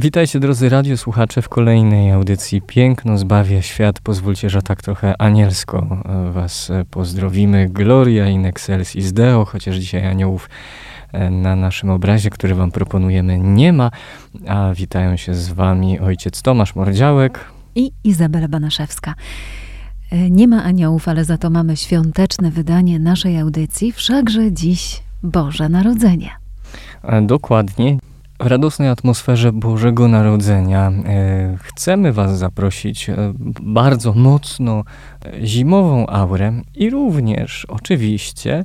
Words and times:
Witajcie 0.00 0.40
drodzy 0.40 0.68
radiosłuchacze 0.68 1.42
w 1.42 1.48
kolejnej 1.48 2.10
audycji 2.10 2.62
Piękno 2.62 3.18
zbawia 3.18 3.62
świat. 3.62 4.00
Pozwólcie, 4.00 4.50
że 4.50 4.62
tak 4.62 4.82
trochę 4.82 5.22
anielsko 5.22 6.02
e, 6.04 6.32
was 6.32 6.70
e, 6.70 6.84
pozdrowimy. 6.90 7.68
Gloria 7.68 8.28
in 8.28 8.46
excelsis 8.46 9.12
Deo, 9.12 9.44
chociaż 9.44 9.76
dzisiaj 9.76 10.06
aniołów 10.06 10.50
e, 11.12 11.30
na 11.30 11.56
naszym 11.56 11.90
obrazie, 11.90 12.30
który 12.30 12.54
wam 12.54 12.70
proponujemy 12.70 13.38
nie 13.38 13.72
ma. 13.72 13.90
A 14.48 14.74
witają 14.74 15.16
się 15.16 15.34
z 15.34 15.48
wami 15.48 16.00
ojciec 16.00 16.42
Tomasz 16.42 16.74
Mordziałek 16.74 17.44
i 17.74 17.92
Izabela 18.04 18.48
Banaszewska. 18.48 19.14
Nie 20.30 20.48
ma 20.48 20.64
aniołów, 20.64 21.08
ale 21.08 21.24
za 21.24 21.38
to 21.38 21.50
mamy 21.50 21.76
świąteczne 21.76 22.50
wydanie 22.50 22.98
naszej 22.98 23.38
audycji, 23.38 23.92
wszakże 23.92 24.52
dziś 24.52 25.02
Boże 25.22 25.68
Narodzenie. 25.68 26.30
Dokładnie. 27.22 27.98
W 28.42 28.46
radosnej 28.46 28.88
atmosferze 28.88 29.52
Bożego 29.52 30.08
Narodzenia 30.08 30.88
e, 30.90 31.56
chcemy 31.62 32.12
Was 32.12 32.38
zaprosić 32.38 33.10
e, 33.10 33.16
bardzo 33.62 34.12
mocno 34.12 34.84
e, 35.24 35.46
zimową 35.46 36.06
aurę 36.06 36.52
i 36.74 36.90
również 36.90 37.64
oczywiście 37.64 38.64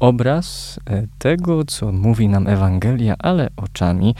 obraz 0.00 0.80
tego, 1.18 1.64
co 1.64 1.92
mówi 1.92 2.28
nam 2.28 2.46
Ewangelia, 2.46 3.14
ale 3.18 3.48
oczami 3.56 4.14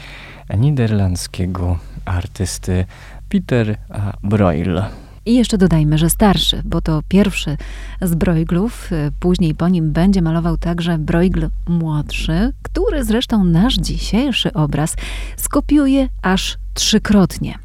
niderlandzkiego 0.57 1.77
artysty 2.05 2.85
Peter 3.29 3.77
Broil. 4.23 4.81
I 5.29 5.35
jeszcze 5.35 5.57
dodajmy, 5.57 5.97
że 5.97 6.09
starszy, 6.09 6.61
bo 6.65 6.81
to 6.81 7.01
pierwszy 7.07 7.57
z 8.01 8.15
Broiglów, 8.15 8.91
y, 8.91 9.11
później 9.19 9.55
po 9.55 9.69
nim 9.69 9.91
będzie 9.91 10.21
malował 10.21 10.57
także 10.57 10.97
Broigl 10.97 11.47
młodszy, 11.67 12.53
który 12.61 13.03
zresztą 13.03 13.43
nasz 13.43 13.75
dzisiejszy 13.75 14.53
obraz 14.53 14.95
skopiuje 15.37 16.09
aż 16.21 16.57
trzykrotnie. 16.73 17.55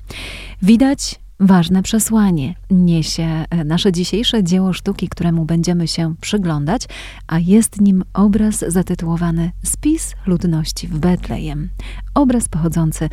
Widać 0.63 1.21
ważne 1.41 1.83
przesłanie 1.83 2.55
niesie 2.71 3.45
e, 3.51 3.65
nasze 3.65 3.93
dzisiejsze 3.93 4.45
dzieło 4.45 4.73
sztuki, 4.73 5.09
któremu 5.09 5.45
będziemy 5.45 5.89
się 5.89 6.15
przyglądać, 6.21 6.83
a 7.27 7.39
jest 7.39 7.81
nim 7.81 8.05
obraz 8.15 8.65
zatytułowany 8.69 9.51
Spis 9.63 10.15
ludności 10.27 10.89
w 10.89 10.99
Betlejem. 10.99 11.71
Obraz 12.15 12.49
pochodzący 12.49 13.09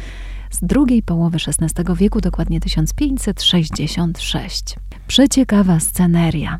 z 0.52 0.60
drugiej 0.62 1.04
połowy 1.04 1.38
XVI 1.48 1.96
wieku, 1.96 2.22
dokładnie 2.22 2.60
1566. 2.60 4.76
Przeciekawa 5.08 5.80
sceneria. 5.80 6.60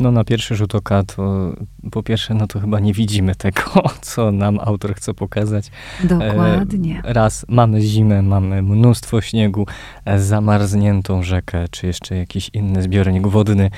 No 0.00 0.10
na 0.10 0.24
pierwszy 0.24 0.56
rzut 0.56 0.74
oka 0.74 1.02
to 1.02 1.52
po 1.90 2.02
pierwsze, 2.02 2.34
no 2.34 2.46
to 2.46 2.60
chyba 2.60 2.80
nie 2.80 2.92
widzimy 2.92 3.34
tego, 3.34 3.62
co 4.00 4.32
nam 4.32 4.58
autor 4.60 4.94
chce 4.94 5.14
pokazać. 5.14 5.70
Dokładnie. 6.04 7.02
E, 7.04 7.12
raz 7.12 7.46
mamy 7.48 7.80
zimę, 7.80 8.22
mamy 8.22 8.62
mnóstwo 8.62 9.20
śniegu, 9.20 9.66
e, 10.04 10.18
zamarzniętą 10.18 11.22
rzekę, 11.22 11.64
czy 11.70 11.86
jeszcze 11.86 12.16
jakiś 12.16 12.50
inny 12.52 12.82
zbiornik 12.82 13.26
wodny. 13.26 13.70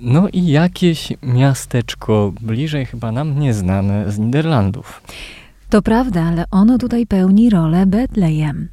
No 0.00 0.28
i 0.28 0.46
jakieś 0.46 1.12
miasteczko 1.22 2.32
bliżej 2.40 2.86
chyba 2.86 3.12
nam 3.12 3.38
nieznane 3.38 4.12
z 4.12 4.18
Niderlandów. 4.18 5.02
To 5.70 5.82
prawda, 5.82 6.22
ale 6.22 6.44
ono 6.50 6.78
tutaj 6.78 7.06
pełni 7.06 7.50
rolę 7.50 7.86
Betlejem. 7.86 8.68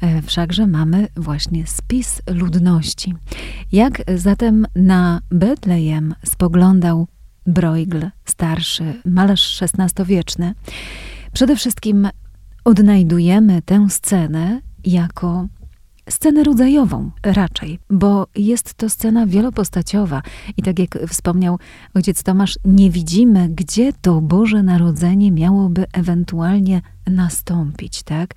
E, 0.00 0.22
wszakże 0.22 0.66
mamy 0.66 1.08
właśnie 1.16 1.66
spis 1.66 2.22
ludności. 2.26 3.14
Jak 3.72 4.02
zatem 4.16 4.66
na 4.76 5.20
Betlejem 5.30 6.14
spoglądał 6.24 7.06
Bruegel, 7.46 8.10
starszy, 8.24 8.94
malarz 9.04 9.62
XVI-wieczny? 9.62 10.54
Przede 11.32 11.56
wszystkim 11.56 12.08
odnajdujemy 12.64 13.62
tę 13.62 13.90
scenę 13.90 14.60
jako 14.84 15.46
scenę 16.08 16.44
rodzajową 16.44 17.10
raczej, 17.22 17.78
bo 17.90 18.26
jest 18.36 18.74
to 18.74 18.88
scena 18.88 19.26
wielopostaciowa 19.26 20.22
i 20.56 20.62
tak 20.62 20.78
jak 20.78 20.98
wspomniał 21.08 21.58
ojciec 21.94 22.22
Tomasz, 22.22 22.58
nie 22.64 22.90
widzimy, 22.90 23.48
gdzie 23.48 23.92
to 23.92 24.20
Boże 24.20 24.62
Narodzenie 24.62 25.32
miałoby 25.32 25.86
ewentualnie 25.92 26.82
nastąpić, 27.06 28.02
tak? 28.02 28.34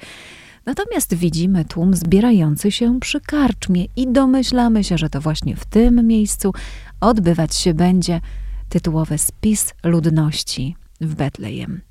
Natomiast 0.66 1.14
widzimy 1.14 1.66
tłum 1.66 1.96
zbierający 1.96 2.72
się 2.72 3.00
przy 3.00 3.22
karczmie 3.22 3.86
i 3.96 4.08
domyślamy 4.12 4.84
się, 4.84 4.98
że 4.98 5.10
to 5.10 5.22
właśnie 5.22 5.56
w 5.56 5.66
tym 5.66 6.08
miejscu 6.08 6.54
odbywać 7.02 7.56
się 7.56 7.74
będzie 7.74 8.22
tytułowy 8.70 9.18
spis 9.18 9.74
ludności 9.84 10.76
w 11.02 11.16
Betlejem. 11.16 11.82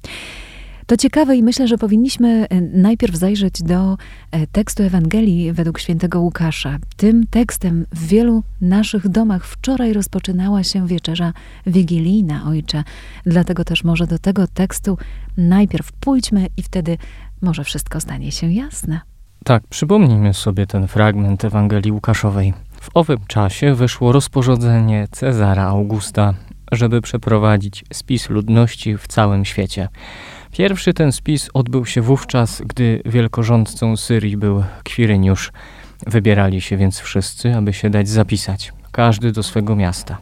To 0.87 0.97
ciekawe 0.97 1.37
i 1.37 1.43
myślę, 1.43 1.69
że 1.69 1.79
powinniśmy 1.79 2.47
e, 2.49 2.61
najpierw 2.61 3.15
zajrzeć 3.15 3.63
do 3.63 3.97
e, 4.31 4.47
tekstu 4.47 4.83
Ewangelii 4.83 5.53
według 5.53 5.79
świętego 5.79 6.21
Łukasza. 6.21 6.79
Tym 6.97 7.27
tekstem 7.27 7.87
w 7.93 8.07
wielu 8.07 8.43
naszych 8.61 9.09
domach 9.09 9.47
wczoraj 9.47 9.93
rozpoczynała 9.93 10.63
się 10.63 10.87
wieczerza 10.87 11.33
wigilijna, 11.67 12.45
ojcze. 12.47 12.85
Dlatego 13.27 13.65
też 13.65 13.85
może 13.85 14.07
do 14.07 14.19
tego 14.19 14.47
tekstu 14.47 14.99
najpierw 15.37 15.93
pójdźmy 15.93 16.47
i 16.57 16.63
wtedy 16.63 16.99
może 17.43 17.65
wszystko 17.65 18.01
stanie 18.01 18.33
się 18.33 18.53
jasne. 18.53 19.01
Tak, 19.45 19.67
przypomnijmy 19.67 20.35
sobie 20.35 20.67
ten 20.67 20.89
fragment 20.89 21.45
Ewangelii 21.45 21.93
Łukaszowej. 21.93 22.55
W 22.81 22.91
owym 22.95 23.19
czasie 23.27 23.75
wyszło 23.75 24.13
rozporządzenie 24.13 25.09
Cezara 25.11 25.65
Augusta, 25.65 26.35
żeby 26.73 27.01
przeprowadzić 27.01 27.85
spis 27.93 28.31
ludności 28.31 28.97
w 28.97 29.07
całym 29.07 29.45
świecie. 29.45 29.89
Pierwszy 30.53 30.95
ten 30.95 31.13
spis 31.13 31.51
odbył 31.55 31.87
się 31.87 32.03
wówczas, 32.03 32.63
gdy 32.67 33.03
wielkorządcą 33.05 33.97
Syrii 33.97 34.37
był 34.37 34.65
Kwiryniusz. 34.85 35.53
Wybierali 36.07 36.61
się 36.61 36.77
więc 36.77 36.99
wszyscy, 36.99 37.55
aby 37.55 37.73
się 37.73 37.91
dać 37.91 38.09
zapisać, 38.09 38.73
każdy 38.93 39.33
do 39.33 39.43
swego 39.43 39.77
miasta. 39.77 40.19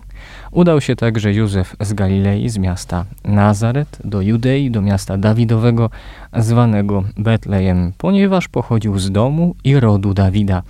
Udał 0.50 0.80
się 0.80 0.96
także 0.96 1.32
Józef 1.32 1.76
z 1.80 1.92
Galilei, 1.92 2.48
z 2.48 2.58
miasta 2.58 3.04
Nazaret, 3.24 3.98
do 4.04 4.20
Judei, 4.20 4.70
do 4.70 4.82
miasta 4.82 5.18
Dawidowego, 5.18 5.90
zwanego 6.36 7.04
Betlejem, 7.16 7.92
ponieważ 7.98 8.48
pochodził 8.48 8.98
z 8.98 9.10
domu 9.10 9.54
i 9.64 9.80
rodu 9.80 10.14
Dawida, 10.14 10.62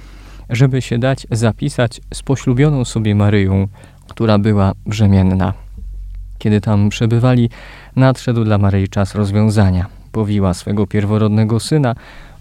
żeby 0.51 0.83
się 0.83 0.99
dać 0.99 1.27
zapisać 1.31 2.01
z 2.15 2.23
poślubioną 2.23 2.85
sobie 2.85 3.15
Maryją, 3.15 3.69
która 4.09 4.39
była 4.39 4.73
brzemienna. 4.87 5.53
Kiedy 6.39 6.61
tam 6.61 6.89
przebywali, 6.89 7.51
nadszedł 7.97 8.45
dla 8.45 8.59
Maryi 8.59 8.89
czas 8.89 9.15
rozwiązania. 9.15 9.87
Powiła 10.13 10.55
swego 10.55 10.87
pierworodnego 10.87 11.61
syna, 11.61 11.95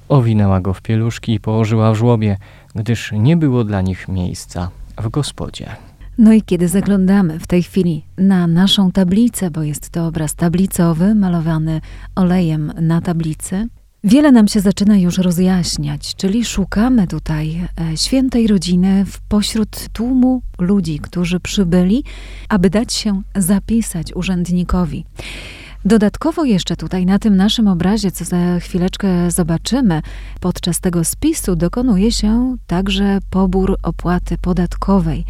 owinęła 0.09 0.61
go 0.61 0.73
w 0.73 0.81
pieluszki 0.81 1.33
i 1.33 1.39
położyła 1.39 1.91
w 1.91 1.95
żłobie, 1.95 2.37
gdyż 2.75 3.11
nie 3.11 3.37
było 3.37 3.63
dla 3.63 3.81
nich 3.81 4.07
miejsca 4.07 4.69
w 4.97 5.09
gospodzie. 5.09 5.88
No 6.19 6.33
i 6.33 6.41
kiedy 6.41 6.67
zaglądamy 6.67 7.39
w 7.39 7.47
tej 7.47 7.63
chwili 7.63 8.05
na 8.17 8.47
naszą 8.47 8.91
tablicę, 8.91 9.51
bo 9.51 9.63
jest 9.63 9.89
to 9.89 10.07
obraz 10.07 10.35
tablicowy, 10.35 11.15
malowany 11.15 11.81
olejem 12.15 12.73
na 12.81 13.01
tablicy, 13.01 13.67
wiele 14.03 14.31
nam 14.31 14.47
się 14.47 14.59
zaczyna 14.59 14.97
już 14.97 15.17
rozjaśniać, 15.17 16.15
czyli 16.15 16.45
szukamy 16.45 17.07
tutaj 17.07 17.67
e, 17.91 17.97
świętej 17.97 18.47
rodziny 18.47 19.05
w 19.05 19.21
pośród 19.21 19.89
tłumu 19.93 20.41
ludzi, 20.59 20.99
którzy 20.99 21.39
przybyli, 21.39 22.03
aby 22.49 22.69
dać 22.69 22.93
się 22.93 23.21
zapisać 23.35 24.15
urzędnikowi. 24.15 25.05
Dodatkowo 25.85 26.43
jeszcze 26.43 26.75
tutaj 26.75 27.05
na 27.05 27.19
tym 27.19 27.35
naszym 27.35 27.67
obrazie, 27.67 28.11
co 28.11 28.25
za 28.25 28.59
chwileczkę 28.59 29.31
zobaczymy, 29.31 30.01
podczas 30.39 30.79
tego 30.79 31.03
spisu 31.03 31.55
dokonuje 31.55 32.11
się 32.11 32.57
także 32.67 33.19
pobór 33.29 33.77
opłaty 33.83 34.37
podatkowej. 34.37 35.25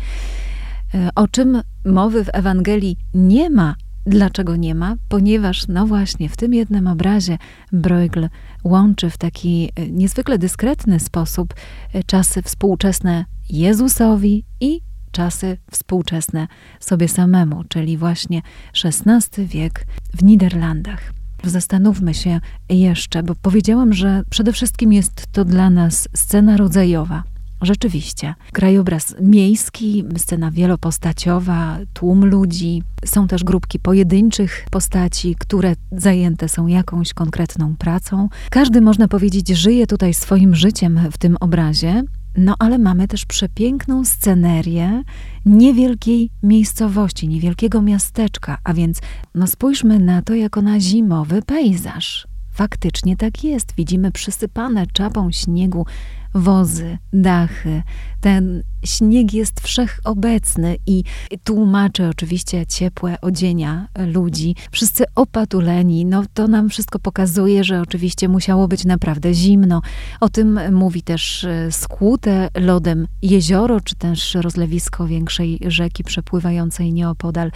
O 1.16 1.28
czym 1.28 1.62
mowy 1.86 2.24
w 2.26 2.30
Ewangelii 2.34 2.98
nie 3.14 3.50
ma. 3.50 3.76
Dlaczego 4.06 4.56
nie 4.56 4.76
ma? 4.76 4.96
Ponieważ, 5.10 5.68
no 5.68 5.88
właśnie, 5.88 6.30
w 6.30 6.38
tym 6.38 6.54
jednym 6.54 6.88
obrazie 6.88 7.38
Bruegel 7.72 8.30
łączy 8.64 9.10
w 9.10 9.18
taki 9.18 9.72
e, 9.76 9.90
niezwykle 9.90 10.38
dyskretny 10.38 11.00
sposób 11.00 11.54
e, 11.94 12.04
czasy 12.04 12.42
współczesne 12.42 13.26
Jezusowi 13.50 14.46
i 14.60 14.82
czasy 15.12 15.58
współczesne 15.72 16.48
sobie 16.80 17.08
samemu, 17.08 17.64
czyli 17.64 17.98
właśnie 17.98 18.42
XVI 18.86 19.46
wiek 19.46 19.86
w 20.14 20.24
Niderlandach. 20.24 21.14
Zastanówmy 21.44 22.14
się 22.14 22.40
jeszcze, 22.70 23.24
bo 23.24 23.36
powiedziałam, 23.36 23.94
że 23.94 24.24
przede 24.30 24.54
wszystkim 24.54 24.94
jest 24.94 25.28
to 25.32 25.46
dla 25.46 25.70
nas 25.70 26.10
scena 26.16 26.58
rodzajowa. 26.58 27.24
Rzeczywiście. 27.62 28.36
Krajobraz 28.54 29.16
miejski, 29.22 30.04
scena 30.18 30.52
wielopostaciowa, 30.52 31.78
tłum 31.94 32.26
ludzi. 32.26 32.84
Są 33.06 33.28
też 33.28 33.44
grupki 33.44 33.80
pojedynczych 33.80 34.66
postaci, 34.72 35.36
które 35.40 35.76
zajęte 35.92 36.50
są 36.50 36.68
jakąś 36.68 37.14
konkretną 37.14 37.76
pracą. 37.76 38.30
Każdy, 38.50 38.82
można 38.82 39.08
powiedzieć, 39.08 39.48
żyje 39.48 39.88
tutaj 39.88 40.14
swoim 40.14 40.56
życiem 40.56 41.00
w 41.12 41.18
tym 41.18 41.38
obrazie. 41.40 42.04
No 42.38 42.56
ale 42.60 42.78
mamy 42.78 43.08
też 43.08 43.26
przepiękną 43.26 44.06
scenerię 44.06 45.04
niewielkiej 45.46 46.30
miejscowości, 46.44 47.28
niewielkiego 47.28 47.82
miasteczka, 47.82 48.58
a 48.64 48.74
więc 48.74 49.02
no 49.36 49.48
spójrzmy 49.48 50.00
na 50.00 50.22
to 50.22 50.36
jako 50.36 50.62
na 50.62 50.80
zimowy 50.80 51.42
pejzaż. 51.42 52.28
Faktycznie 52.52 53.18
tak 53.18 53.44
jest. 53.44 53.74
Widzimy 53.78 54.12
przysypane 54.12 54.88
czapą 54.88 55.32
śniegu 55.32 55.86
wozy, 56.34 56.98
dachy. 57.14 57.84
Ten 58.22 58.64
śnieg 58.86 59.34
jest 59.34 59.60
wszechobecny 59.60 60.78
i 60.88 61.04
tłumaczy 61.44 62.08
oczywiście 62.08 62.66
ciepłe 62.66 63.22
odzienia 63.22 63.88
ludzi. 63.98 64.56
Wszyscy 64.72 65.04
opatuleni, 65.16 66.06
no 66.06 66.24
to 66.34 66.48
nam 66.48 66.70
wszystko 66.70 67.00
pokazuje, 67.00 67.64
że 67.64 67.82
oczywiście 67.82 68.30
musiało 68.30 68.68
być 68.68 68.86
naprawdę 68.86 69.34
zimno. 69.34 69.82
O 70.20 70.30
tym 70.30 70.60
mówi 70.72 71.02
też 71.02 71.44
e, 71.44 71.72
skłute 71.72 72.50
lodem 72.56 73.08
jezioro, 73.22 73.82
czy 73.82 73.96
też 73.96 74.36
rozlewisko 74.36 75.08
większej 75.08 75.60
rzeki 75.68 76.04
przepływającej 76.04 76.94
nieopodal. 76.94 77.52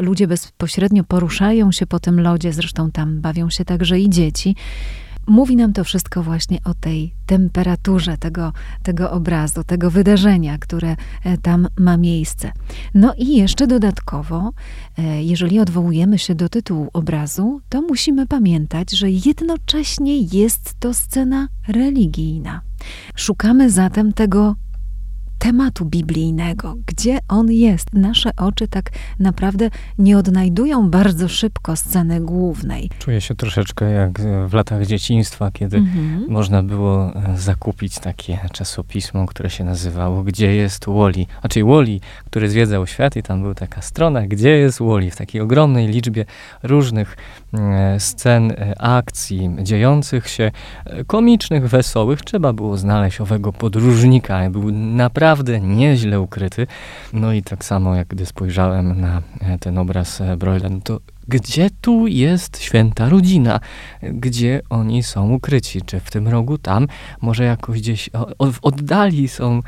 Ludzie 0.00 0.26
bezpośrednio 0.26 1.04
poruszają 1.04 1.72
się 1.72 1.86
po 1.86 2.00
tym 2.00 2.20
lodzie, 2.20 2.52
zresztą 2.52 2.90
tam 2.90 3.20
bawią 3.20 3.50
się 3.50 3.64
także 3.64 4.00
i 4.00 4.10
dzieci. 4.10 4.56
Mówi 5.26 5.56
nam 5.56 5.72
to 5.72 5.84
wszystko 5.84 6.22
właśnie 6.22 6.58
o 6.64 6.74
tej 6.74 7.14
temperaturze 7.26 8.18
tego, 8.18 8.52
tego 8.82 9.10
obrazu, 9.10 9.64
tego 9.64 9.90
wydarzenia, 9.90 10.58
które 10.58 10.96
e, 11.24 11.38
tam 11.38 11.68
ma 11.78 11.96
miejsce. 11.96 12.52
No 12.94 13.14
i 13.18 13.36
jeszcze 13.36 13.66
dodatkowo, 13.66 14.50
e, 14.98 15.22
jeżeli 15.22 15.60
odwołujemy 15.60 16.18
się 16.18 16.34
do 16.34 16.48
tytułu 16.48 16.88
obrazu, 16.92 17.60
to 17.68 17.82
musimy 17.82 18.26
pamiętać, 18.26 18.90
że 18.90 19.10
jednocześnie 19.10 20.18
jest 20.18 20.74
to 20.80 20.94
scena 20.94 21.48
religijna. 21.68 22.60
Szukamy 23.16 23.70
zatem 23.70 24.12
tego 24.12 24.54
tematu 25.42 25.84
biblijnego, 25.84 26.74
gdzie 26.86 27.18
on 27.28 27.52
jest. 27.52 27.92
Nasze 27.92 28.30
oczy 28.36 28.68
tak 28.68 28.90
naprawdę 29.18 29.70
nie 29.98 30.18
odnajdują 30.18 30.90
bardzo 30.90 31.28
szybko 31.28 31.76
sceny 31.76 32.20
głównej. 32.20 32.90
Czuję 32.98 33.20
się 33.20 33.34
troszeczkę 33.34 33.90
jak 33.90 34.20
w 34.48 34.54
latach 34.54 34.86
dzieciństwa, 34.86 35.50
kiedy 35.52 35.76
mhm. 35.76 36.26
można 36.28 36.62
było 36.62 37.14
e, 37.16 37.38
zakupić 37.38 37.98
takie 37.98 38.38
czasopismo, 38.52 39.26
które 39.26 39.50
się 39.50 39.64
nazywało 39.64 40.22
Gdzie 40.22 40.54
jest 40.54 40.84
Woli? 40.84 41.26
A 41.42 41.48
czyli 41.48 41.64
Woli, 41.64 42.00
który 42.24 42.48
zwiedzał 42.48 42.86
świat 42.86 43.16
i 43.16 43.22
tam 43.22 43.42
była 43.42 43.54
taka 43.54 43.82
strona 43.82 44.26
Gdzie 44.26 44.50
jest 44.50 44.78
Woli? 44.78 45.10
W 45.10 45.16
takiej 45.16 45.40
ogromnej 45.40 45.88
liczbie 45.88 46.24
różnych 46.62 47.16
scen, 47.98 48.50
e, 48.50 48.80
akcji 48.80 49.50
dziejących 49.62 50.28
się, 50.28 50.50
komicznych, 51.06 51.68
wesołych. 51.68 52.22
Trzeba 52.22 52.52
było 52.52 52.76
znaleźć 52.76 53.20
owego 53.20 53.52
podróżnika. 53.52 54.50
Był 54.50 54.72
naprawdę 54.72 55.60
nieźle 55.60 56.20
ukryty. 56.20 56.66
No 57.12 57.32
i 57.32 57.42
tak 57.42 57.64
samo, 57.64 57.94
jak 57.94 58.08
gdy 58.08 58.26
spojrzałem 58.26 59.00
na 59.00 59.22
e, 59.40 59.58
ten 59.58 59.78
obraz 59.78 60.20
e, 60.20 60.36
Broilen, 60.36 60.80
to 60.80 61.00
gdzie 61.28 61.70
tu 61.80 62.06
jest 62.06 62.60
święta 62.60 63.08
rodzina? 63.08 63.60
Gdzie 64.02 64.60
oni 64.70 65.02
są 65.02 65.30
ukryci? 65.32 65.82
Czy 65.82 66.00
w 66.00 66.10
tym 66.10 66.28
rogu, 66.28 66.58
tam? 66.58 66.86
Może 67.20 67.44
jakoś 67.44 67.80
gdzieś 67.80 68.10
w 68.52 68.58
oddali 68.62 69.28
są 69.28 69.60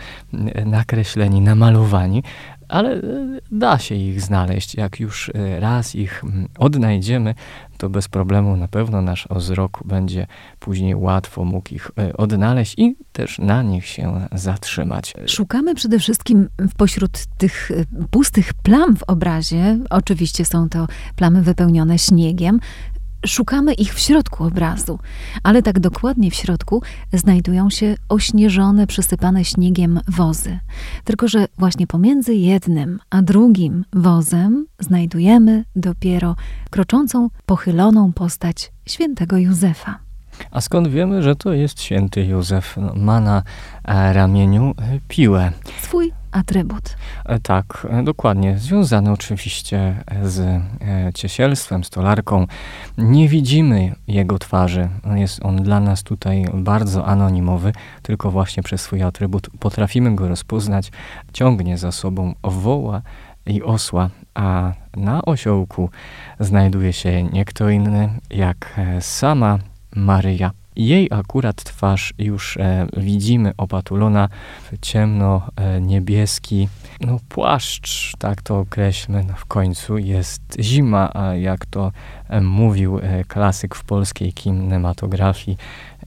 nakreśleni, 0.66 1.40
namalowani? 1.40 2.22
Ale 2.68 2.94
e, 2.94 3.00
da 3.52 3.78
się 3.78 3.94
ich 3.94 4.20
znaleźć. 4.20 4.74
Jak 4.74 5.00
już 5.00 5.30
raz 5.60 5.94
ich 5.94 6.22
odnajdziemy, 6.58 7.34
to 7.78 7.90
bez 7.90 8.08
problemu 8.08 8.56
na 8.56 8.68
pewno 8.68 9.02
nasz 9.02 9.28
wzrok 9.30 9.80
będzie 9.84 10.26
później 10.58 10.94
łatwo 10.94 11.44
mógł 11.44 11.74
ich 11.74 11.90
e, 11.98 12.16
odnaleźć 12.16 12.74
i 12.78 12.96
też 13.12 13.38
na 13.38 13.62
nich 13.62 13.86
się 13.86 14.26
zatrzymać. 14.32 15.14
Szukamy 15.26 15.74
przede 15.74 15.98
wszystkim 15.98 16.48
pośród 16.76 17.26
tych 17.38 17.70
e, 17.70 18.06
pustych 18.10 18.54
plam 18.54 18.96
w 18.96 19.02
obrazie, 19.02 19.78
oczywiście 19.90 20.44
są 20.44 20.68
to 20.68 20.86
plamy 21.16 21.42
wypełnione 21.42 21.98
śniegiem, 21.98 22.60
Szukamy 23.26 23.74
ich 23.74 23.94
w 23.94 23.98
środku 23.98 24.44
obrazu, 24.44 24.98
ale 25.42 25.62
tak 25.62 25.80
dokładnie 25.80 26.30
w 26.30 26.34
środku 26.34 26.82
znajdują 27.12 27.70
się 27.70 27.94
ośnieżone, 28.08 28.86
przysypane 28.86 29.44
śniegiem 29.44 30.00
wozy. 30.08 30.58
Tylko, 31.04 31.28
że 31.28 31.46
właśnie 31.58 31.86
pomiędzy 31.86 32.34
jednym 32.34 32.98
a 33.10 33.22
drugim 33.22 33.84
wozem 33.92 34.66
znajdujemy 34.80 35.64
dopiero 35.76 36.36
kroczącą, 36.70 37.30
pochyloną 37.46 38.12
postać 38.12 38.72
świętego 38.86 39.36
Józefa. 39.36 39.98
A 40.50 40.60
skąd 40.60 40.88
wiemy, 40.88 41.22
że 41.22 41.36
to 41.36 41.52
jest 41.52 41.82
święty 41.82 42.24
Józef? 42.24 42.76
No, 42.76 42.94
ma 42.96 43.20
na 43.20 43.42
e, 43.84 44.12
ramieniu 44.12 44.74
e, 44.78 44.98
piłę. 45.08 45.52
Swój 45.82 46.12
atrybut. 46.34 46.96
E, 47.24 47.40
tak, 47.40 47.86
dokładnie. 48.04 48.58
Związany 48.58 49.12
oczywiście 49.12 50.04
z 50.22 50.62
ciesielstwem, 51.14 51.84
stolarką. 51.84 52.46
Nie 52.98 53.28
widzimy 53.28 53.92
jego 54.08 54.38
twarzy. 54.38 54.88
Jest 55.14 55.44
on 55.44 55.56
dla 55.56 55.80
nas 55.80 56.02
tutaj 56.02 56.44
bardzo 56.54 57.06
anonimowy, 57.06 57.72
tylko 58.02 58.30
właśnie 58.30 58.62
przez 58.62 58.80
swój 58.80 59.02
atrybut 59.02 59.50
potrafimy 59.58 60.14
go 60.14 60.28
rozpoznać. 60.28 60.92
Ciągnie 61.32 61.78
za 61.78 61.92
sobą 61.92 62.34
woła 62.42 63.02
i 63.46 63.62
osła, 63.62 64.10
a 64.34 64.72
na 64.96 65.22
osiołku 65.22 65.90
znajduje 66.40 66.92
się 66.92 67.22
nie 67.22 67.44
kto 67.44 67.70
inny 67.70 68.08
jak 68.30 68.80
sama 69.00 69.58
Maryja. 69.96 70.50
Jej 70.76 71.08
akurat 71.10 71.64
twarz 71.64 72.14
już 72.18 72.56
e, 72.56 72.86
widzimy 72.96 73.52
opatulona 73.56 74.28
w 74.72 74.78
ciemno-niebieski 74.80 76.68
no, 77.00 77.18
płaszcz, 77.28 78.16
tak 78.18 78.42
to 78.42 78.58
określmy. 78.58 79.24
No, 79.28 79.34
w 79.36 79.46
końcu 79.46 79.98
jest 79.98 80.42
zima, 80.60 81.10
a 81.14 81.34
jak 81.34 81.66
to 81.66 81.92
e, 82.28 82.40
mówił 82.40 82.98
e, 82.98 83.24
klasyk 83.24 83.74
w 83.74 83.84
polskiej 83.84 84.32
kinematografii, 84.32 85.56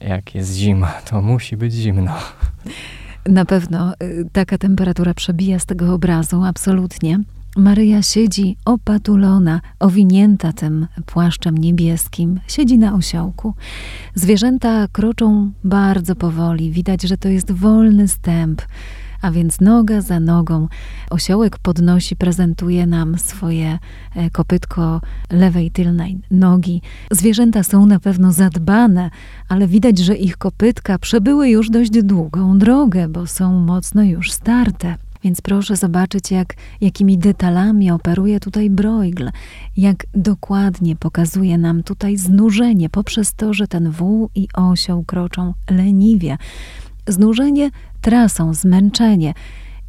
jak 0.00 0.34
jest 0.34 0.54
zima, 0.54 0.92
to 1.10 1.22
musi 1.22 1.56
być 1.56 1.72
zimno. 1.72 2.14
Na 3.26 3.44
pewno 3.44 3.92
y, 4.02 4.28
taka 4.32 4.58
temperatura 4.58 5.14
przebija 5.14 5.58
z 5.58 5.66
tego 5.66 5.94
obrazu, 5.94 6.44
absolutnie. 6.44 7.20
Maryja 7.58 8.02
siedzi 8.02 8.56
opatulona, 8.64 9.60
owinięta 9.78 10.52
tym 10.52 10.86
płaszczem 11.06 11.58
niebieskim, 11.58 12.40
siedzi 12.48 12.78
na 12.78 12.94
osiołku. 12.94 13.54
Zwierzęta 14.14 14.88
kroczą 14.92 15.50
bardzo 15.64 16.16
powoli, 16.16 16.70
widać, 16.70 17.02
że 17.02 17.16
to 17.16 17.28
jest 17.28 17.52
wolny 17.52 18.08
stęp, 18.08 18.62
a 19.22 19.30
więc 19.30 19.60
noga 19.60 20.00
za 20.00 20.20
nogą. 20.20 20.68
Osiołek 21.10 21.58
podnosi, 21.58 22.16
prezentuje 22.16 22.86
nam 22.86 23.18
swoje 23.18 23.78
e, 24.14 24.30
kopytko 24.30 25.00
lewej 25.30 25.70
tylnej 25.70 26.18
nogi. 26.30 26.82
Zwierzęta 27.10 27.62
są 27.62 27.86
na 27.86 28.00
pewno 28.00 28.32
zadbane, 28.32 29.10
ale 29.48 29.66
widać, 29.66 29.98
że 29.98 30.14
ich 30.14 30.36
kopytka 30.36 30.98
przebyły 30.98 31.48
już 31.48 31.70
dość 31.70 31.90
długą 32.02 32.58
drogę, 32.58 33.08
bo 33.08 33.26
są 33.26 33.60
mocno 33.60 34.02
już 34.02 34.32
starte. 34.32 35.07
Więc 35.24 35.40
proszę 35.40 35.76
zobaczyć, 35.76 36.30
jak, 36.30 36.54
jakimi 36.80 37.18
detalami 37.18 37.90
operuje 37.90 38.40
tutaj 38.40 38.70
Bruegel, 38.70 39.30
jak 39.76 40.06
dokładnie 40.14 40.96
pokazuje 40.96 41.58
nam 41.58 41.82
tutaj 41.82 42.16
znużenie 42.16 42.88
poprzez 42.88 43.34
to, 43.34 43.54
że 43.54 43.68
ten 43.68 43.90
wół 43.90 44.30
i 44.34 44.48
osioł 44.54 45.04
kroczą 45.04 45.54
leniwie. 45.70 46.36
Znużenie 47.06 47.70
trasą, 48.00 48.54
zmęczenie. 48.54 49.34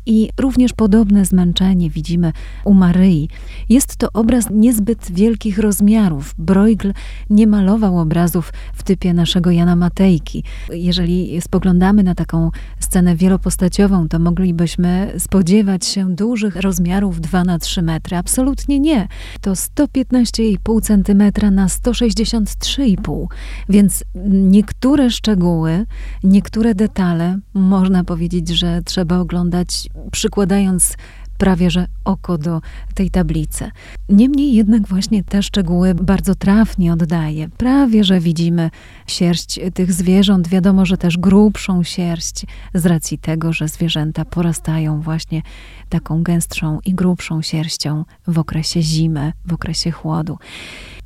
I 0.09 0.29
również 0.37 0.73
podobne 0.73 1.25
zmęczenie 1.25 1.89
widzimy 1.89 2.31
u 2.65 2.73
Maryi. 2.73 3.29
Jest 3.69 3.95
to 3.95 4.07
obraz 4.13 4.45
niezbyt 4.51 5.11
wielkich 5.11 5.57
rozmiarów. 5.57 6.35
Bruegel 6.37 6.93
nie 7.29 7.47
malował 7.47 7.99
obrazów 7.99 8.53
w 8.73 8.83
typie 8.83 9.13
naszego 9.13 9.51
Jana 9.51 9.75
Matejki. 9.75 10.43
Jeżeli 10.73 11.41
spoglądamy 11.41 12.03
na 12.03 12.15
taką 12.15 12.51
scenę 12.79 13.15
wielopostaciową, 13.15 14.07
to 14.07 14.19
moglibyśmy 14.19 15.13
spodziewać 15.17 15.85
się 15.85 16.15
dużych 16.15 16.55
rozmiarów 16.55 17.21
2 17.21 17.43
na 17.43 17.59
3 17.59 17.81
metry. 17.81 18.17
Absolutnie 18.17 18.79
nie. 18.79 19.07
To 19.41 19.51
115,5 19.51 20.81
cm 20.81 21.53
na 21.55 21.67
163,5. 21.67 23.25
Więc 23.69 24.03
niektóre 24.29 25.09
szczegóły, 25.09 25.85
niektóre 26.23 26.75
detale 26.75 27.39
można 27.53 28.03
powiedzieć, 28.03 28.49
że 28.49 28.81
trzeba 28.85 29.17
oglądać 29.17 29.89
przykładając 30.11 30.95
prawie 31.39 31.71
że 31.71 31.87
oko 32.05 32.37
do 32.37 32.61
tej 32.93 33.09
tablicy. 33.09 33.71
Niemniej 34.09 34.53
jednak 34.53 34.87
właśnie 34.87 35.23
te 35.23 35.43
szczegóły 35.43 35.95
bardzo 35.95 36.35
trafnie 36.35 36.93
oddaje. 36.93 37.49
Prawie 37.49 38.03
że 38.03 38.19
widzimy 38.19 38.69
sierść 39.07 39.59
tych 39.73 39.93
zwierząt, 39.93 40.47
wiadomo, 40.47 40.85
że 40.85 40.97
też 40.97 41.17
grubszą 41.17 41.83
sierść 41.83 42.45
z 42.73 42.85
racji 42.85 43.17
tego, 43.17 43.53
że 43.53 43.67
zwierzęta 43.67 44.25
porastają 44.25 45.01
właśnie 45.01 45.41
taką 45.89 46.23
gęstszą 46.23 46.79
i 46.85 46.93
grubszą 46.93 47.41
sierścią 47.41 48.05
w 48.27 48.39
okresie 48.39 48.81
zimy, 48.81 49.33
w 49.45 49.53
okresie 49.53 49.91
chłodu. 49.91 50.37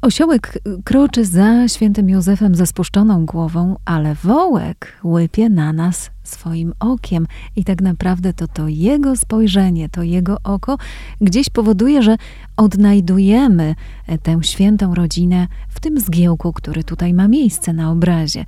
Osiołek 0.02 0.60
kroczy 0.84 1.26
za 1.26 1.68
świętym 1.68 2.10
Józefem 2.10 2.56
ze 2.56 2.66
spuszczoną 2.66 3.26
głową, 3.26 3.76
ale 3.86 4.16
wołek 4.16 5.00
łypie 5.04 5.50
na 5.50 5.74
nas 5.74 6.12
swoim 6.24 6.74
okiem 6.80 7.27
i 7.56 7.63
tak 7.63 7.82
naprawdę 7.82 8.34
to 8.34 8.48
to 8.48 8.68
jego 8.68 9.15
spojrzenie, 9.15 9.89
to 9.89 10.03
jego 10.03 10.38
oko 10.44 10.77
gdzieś 11.22 11.50
powoduje, 11.50 12.03
że 12.03 12.15
odnajdujemy 12.58 13.75
tę 14.24 14.39
świętą 14.44 14.96
rodzinę 14.96 15.48
w 15.70 15.80
tym 15.80 16.00
zgiełku, 16.00 16.53
który 16.53 16.84
tutaj 16.84 17.13
ma 17.13 17.27
miejsce 17.27 17.74
na 17.74 17.92
obrazie. 17.92 18.46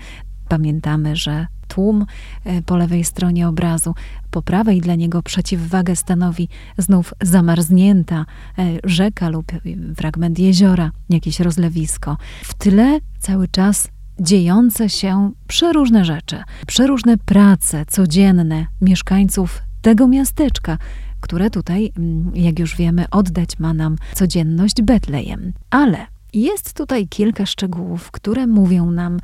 Pamiętamy, 0.48 1.16
że 1.16 1.48
tłum 1.68 2.06
e, 2.46 2.62
po 2.62 2.78
lewej 2.78 3.04
stronie 3.04 3.48
obrazu, 3.48 3.94
po 4.32 4.42
prawej 4.42 4.82
dla 4.82 4.96
niego 4.96 5.22
przeciwwagę 5.22 5.96
stanowi 5.96 6.50
znów 6.78 7.14
zamarznięta 7.22 8.26
e, 8.58 8.64
rzeka 8.84 9.30
lub 9.30 9.52
fragment 9.96 10.40
jeziora, 10.40 10.92
jakieś 11.10 11.40
rozlewisko. 11.40 12.18
W 12.44 12.54
tyle 12.54 13.00
cały 13.20 13.48
czas 13.48 13.95
dziejące 14.20 14.90
się 14.90 15.32
przeróżne 15.48 16.06
rzeczy, 16.06 16.44
przeróżne 16.68 17.18
prace 17.18 17.86
codzienne 17.86 18.66
mieszkańców 18.82 19.62
tego 19.82 20.08
miasteczka, 20.08 20.78
które 21.22 21.50
tutaj, 21.50 21.92
mm, 21.98 22.32
jak 22.36 22.60
już 22.60 22.76
wiemy, 22.76 23.06
oddać 23.12 23.60
ma 23.60 23.74
nam 23.74 23.96
codzienność 24.14 24.82
Betlejem. 24.82 25.54
Ale 25.70 25.98
jest 26.34 26.74
tutaj 26.74 27.08
kilka 27.08 27.46
szczegółów, 27.46 28.12
które 28.12 28.48
mówią 28.48 28.92
nam 28.92 29.20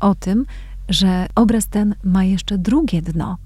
o 0.00 0.14
tym, 0.14 0.46
że 0.88 1.26
obraz 1.34 1.68
ten 1.68 1.94
ma 2.04 2.24
jeszcze 2.24 2.58
drugie 2.58 3.02
dno, 3.02 3.36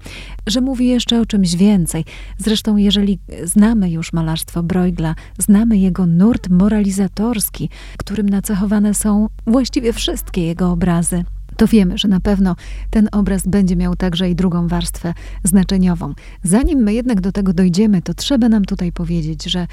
że 0.47 0.61
mówi 0.61 0.87
jeszcze 0.87 1.21
o 1.21 1.25
czymś 1.25 1.55
więcej. 1.55 2.05
Zresztą, 2.37 2.77
jeżeli 2.77 3.19
znamy 3.43 3.89
już 3.89 4.13
malarstwo 4.13 4.63
Bruegla, 4.63 5.15
znamy 5.37 5.77
jego 5.77 6.05
nurt 6.05 6.49
moralizatorski, 6.49 7.69
którym 7.97 8.29
nacechowane 8.29 8.93
są 8.93 9.27
właściwie 9.47 9.93
wszystkie 9.93 10.45
jego 10.45 10.71
obrazy, 10.71 11.23
to 11.57 11.67
wiemy, 11.67 11.97
że 11.97 12.07
na 12.07 12.19
pewno 12.19 12.55
ten 12.89 13.09
obraz 13.11 13.47
będzie 13.47 13.75
miał 13.75 13.95
także 13.95 14.29
i 14.29 14.35
drugą 14.35 14.67
warstwę 14.67 15.13
znaczeniową. 15.43 16.13
Zanim 16.43 16.79
my 16.79 16.93
jednak 16.93 17.21
do 17.21 17.31
tego 17.31 17.53
dojdziemy, 17.53 18.01
to 18.01 18.13
trzeba 18.13 18.49
nam 18.49 18.65
tutaj 18.65 18.91
powiedzieć, 18.91 19.43
że 19.43 19.67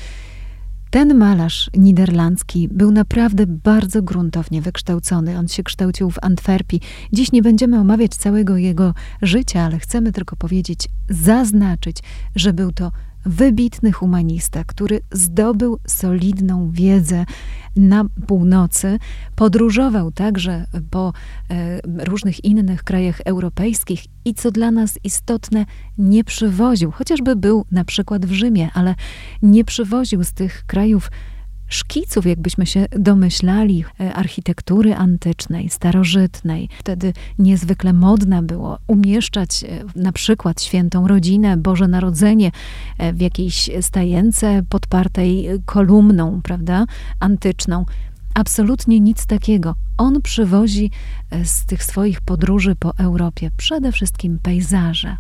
ten 0.90 1.18
malarz 1.18 1.70
niderlandzki 1.76 2.68
był 2.68 2.90
naprawdę 2.90 3.46
bardzo 3.46 4.02
gruntownie 4.02 4.62
wykształcony. 4.62 5.38
On 5.38 5.48
się 5.48 5.62
kształcił 5.62 6.10
w 6.10 6.18
Antwerpii. 6.22 6.80
Dziś 7.12 7.32
nie 7.32 7.42
będziemy 7.42 7.78
omawiać 7.78 8.10
całego 8.10 8.56
jego 8.56 8.94
życia, 9.22 9.62
ale 9.62 9.78
chcemy 9.78 10.12
tylko 10.12 10.36
powiedzieć, 10.36 10.88
zaznaczyć, 11.10 11.96
że 12.36 12.52
był 12.52 12.72
to 12.72 12.92
wybitny 13.26 13.92
humanista, 13.92 14.64
który 14.64 15.00
zdobył 15.12 15.78
solidną 15.86 16.70
wiedzę 16.70 17.24
na 17.76 18.04
północy, 18.26 18.98
podróżował 19.36 20.12
także 20.12 20.66
po 20.90 21.12
e, 21.50 21.80
różnych 22.04 22.44
innych 22.44 22.84
krajach 22.84 23.20
europejskich 23.24 24.04
i 24.24 24.34
co 24.34 24.50
dla 24.50 24.70
nas 24.70 24.98
istotne, 25.04 25.66
nie 25.98 26.24
przywoził, 26.24 26.90
chociażby 26.90 27.36
był 27.36 27.64
na 27.70 27.84
przykład 27.84 28.26
w 28.26 28.32
Rzymie, 28.32 28.70
ale 28.74 28.94
nie 29.42 29.64
przywoził 29.64 30.24
z 30.24 30.32
tych 30.32 30.64
krajów 30.66 31.10
szkiców, 31.68 32.26
jakbyśmy 32.26 32.66
się 32.66 32.86
domyślali, 32.98 33.84
e, 34.00 34.14
architektury 34.14 34.94
antycznej, 34.94 35.70
starożytnej. 35.70 36.68
Wtedy 36.78 37.12
niezwykle 37.38 37.92
modne 37.92 38.42
było 38.42 38.78
umieszczać 38.86 39.64
e, 39.64 39.84
na 39.96 40.12
przykład 40.12 40.62
świętą 40.62 41.08
rodzinę, 41.08 41.56
Boże 41.56 41.88
Narodzenie 41.88 42.50
e, 42.98 43.12
w 43.12 43.20
jakiejś 43.20 43.70
stajence 43.80 44.62
podpartej 44.68 45.48
kolumną, 45.64 46.40
prawda, 46.42 46.84
antyczną. 47.20 47.84
Absolutnie 48.34 49.00
nic 49.00 49.26
takiego. 49.26 49.74
On 49.98 50.22
przywozi 50.22 50.90
z 51.44 51.66
tych 51.66 51.84
swoich 51.84 52.20
podróży 52.20 52.76
po 52.76 52.96
Europie 52.98 53.50
przede 53.56 53.92
wszystkim 53.92 54.38
pejzaże. 54.42 55.16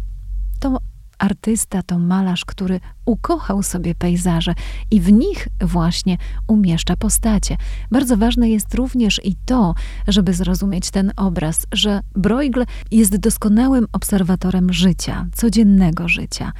To 0.60 0.78
artysta, 1.18 1.82
to 1.82 1.98
malarz, 1.98 2.44
który 2.44 2.80
ukochał 3.04 3.62
sobie 3.62 3.94
pejzaże 3.94 4.54
i 4.90 5.00
w 5.00 5.12
nich 5.12 5.48
właśnie 5.60 6.18
umieszcza 6.46 6.96
postacie. 6.96 7.56
Bardzo 7.90 8.16
ważne 8.16 8.50
jest 8.50 8.74
również 8.74 9.20
i 9.24 9.36
to, 9.44 9.74
żeby 10.08 10.34
zrozumieć 10.34 10.90
ten 10.90 11.12
obraz, 11.16 11.66
że 11.72 12.00
Bruegel 12.16 12.64
jest 12.90 13.16
doskonałym 13.16 13.86
obserwatorem 13.92 14.72
życia, 14.72 15.26
codziennego 15.34 16.08
życia. 16.08 16.52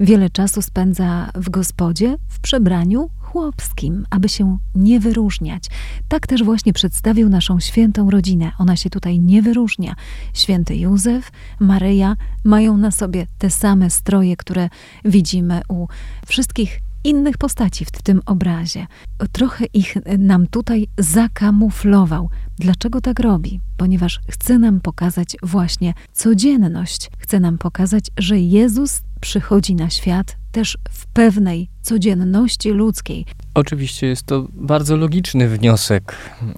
Wiele 0.00 0.30
czasu 0.30 0.62
spędza 0.62 1.30
w 1.34 1.50
gospodzie, 1.50 2.16
w 2.28 2.40
przebraniu 2.40 3.10
chłopskim, 3.34 4.06
aby 4.10 4.28
się 4.28 4.58
nie 4.74 5.00
wyróżniać. 5.00 5.64
Tak 6.08 6.26
też 6.26 6.44
właśnie 6.44 6.72
przedstawił 6.72 7.28
naszą 7.28 7.60
świętą 7.60 8.10
rodzinę. 8.10 8.52
Ona 8.58 8.76
się 8.76 8.90
tutaj 8.90 9.20
nie 9.20 9.42
wyróżnia. 9.42 9.94
Święty 10.34 10.76
Józef, 10.76 11.30
Maryja 11.60 12.16
mają 12.44 12.76
na 12.76 12.90
sobie 12.90 13.26
te 13.38 13.50
same 13.50 13.90
stroje, 13.90 14.36
które 14.36 14.68
widzimy 15.04 15.60
u 15.68 15.86
wszystkich 16.26 16.80
innych 17.04 17.38
postaci 17.38 17.84
w 17.84 17.90
tym 17.90 18.20
obrazie. 18.26 18.86
Trochę 19.32 19.64
ich 19.64 19.96
nam 20.18 20.46
tutaj 20.46 20.86
zakamuflował. 20.98 22.30
Dlaczego 22.58 23.00
tak 23.00 23.20
robi? 23.20 23.60
Ponieważ 23.76 24.20
chce 24.30 24.58
nam 24.58 24.80
pokazać 24.80 25.36
właśnie 25.42 25.94
codzienność. 26.12 27.10
Chce 27.18 27.40
nam 27.40 27.58
pokazać, 27.58 28.10
że 28.18 28.38
Jezus 28.38 29.02
przychodzi 29.20 29.74
na 29.74 29.90
świat 29.90 30.43
też 30.54 30.78
w 30.90 31.06
pewnej 31.06 31.68
codzienności 31.82 32.70
ludzkiej. 32.70 33.26
Oczywiście 33.54 34.06
jest 34.06 34.22
to 34.26 34.46
bardzo 34.52 34.96
logiczny 34.96 35.48
wniosek, 35.48 36.16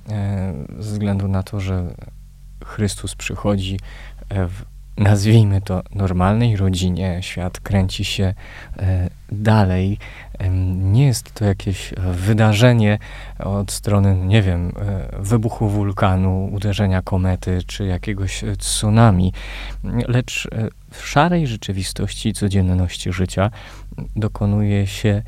e, 0.08 0.54
ze 0.78 0.92
względu 0.92 1.28
na 1.28 1.42
to, 1.42 1.60
że 1.60 1.94
Chrystus 2.64 3.14
przychodzi 3.14 3.78
e, 4.28 4.48
w 4.48 4.64
nazwijmy 4.96 5.60
to 5.60 5.82
normalnej 5.94 6.56
rodzinie, 6.56 7.18
świat 7.20 7.60
kręci 7.60 8.04
się 8.04 8.34
e, 8.78 9.10
dalej. 9.32 9.98
Nie 10.76 11.06
jest 11.06 11.34
to 11.34 11.44
jakieś 11.44 11.94
wydarzenie 12.12 12.98
od 13.38 13.72
strony, 13.72 14.16
nie 14.16 14.42
wiem, 14.42 14.72
wybuchu 15.18 15.68
wulkanu, 15.68 16.48
uderzenia 16.52 17.02
komety 17.02 17.58
czy 17.66 17.84
jakiegoś 17.84 18.44
tsunami, 18.58 19.32
lecz 20.08 20.48
w 20.90 21.06
szarej 21.06 21.46
rzeczywistości 21.46 22.32
codzienności 22.32 23.12
życia 23.12 23.50
dokonuje 24.16 24.86
się 24.86 25.22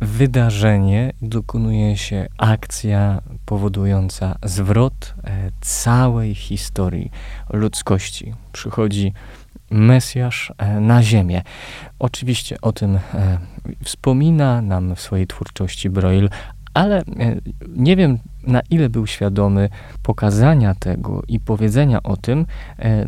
wydarzenie, 0.00 1.12
dokonuje 1.22 1.96
się 1.96 2.26
akcja 2.38 3.22
powodująca 3.46 4.36
zwrot 4.44 5.14
e, 5.24 5.50
całej 5.60 6.34
historii 6.34 7.10
ludzkości. 7.50 8.34
Przychodzi 8.52 9.12
Mesjasz 9.70 10.52
e, 10.58 10.80
na 10.80 11.02
ziemię. 11.02 11.42
Oczywiście 11.98 12.60
o 12.60 12.72
tym 12.72 12.96
e, 12.96 13.38
wspomina 13.84 14.62
nam 14.62 14.94
w 14.96 15.00
swojej 15.00 15.26
twórczości 15.26 15.90
Broil, 15.90 16.28
ale 16.74 17.02
nie 17.68 17.96
wiem 17.96 18.18
na 18.46 18.60
ile 18.70 18.88
był 18.88 19.06
świadomy 19.06 19.68
pokazania 20.02 20.74
tego 20.74 21.22
i 21.28 21.40
powiedzenia 21.40 22.02
o 22.02 22.16
tym, 22.16 22.46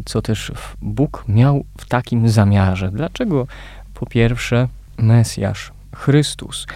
co 0.05 0.23
też 0.23 0.53
Bóg 0.81 1.25
miał 1.29 1.65
w 1.79 1.87
takim 1.89 2.29
zamiarze. 2.29 2.91
Dlaczego 2.91 3.47
po 3.95 4.07
pierwsze 4.07 4.69
Mesjasz 4.99 5.72
Chrystus 5.97 6.67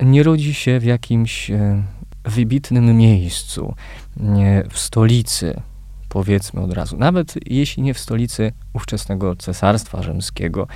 nie 0.00 0.22
rodzi 0.22 0.54
się 0.54 0.80
w 0.80 0.84
jakimś 0.84 1.50
e, 1.50 1.82
wybitnym 2.24 2.96
miejscu, 2.96 3.74
w 4.70 4.78
stolicy, 4.78 5.60
powiedzmy 6.08 6.60
od 6.60 6.72
razu, 6.72 6.96
nawet 6.96 7.34
jeśli 7.46 7.82
nie 7.82 7.94
w 7.94 7.98
stolicy 7.98 8.52
ówczesnego 8.72 9.36
cesarstwa 9.36 10.02
rzymskiego, 10.02 10.66